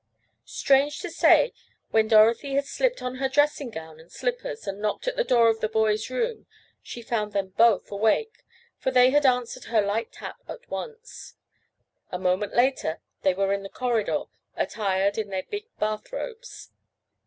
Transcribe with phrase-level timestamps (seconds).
[0.49, 1.53] Strange to say
[1.91, 5.47] when Dorothy had slipped on her dressing gown and slippers and knocked at the door
[5.47, 6.47] of the boys' room,
[6.81, 8.41] she found them both awake,
[8.79, 11.35] for they had answered her light tap at once.
[12.09, 14.23] A moment later they were in the corridor,
[14.55, 16.71] attired in their big bath robes.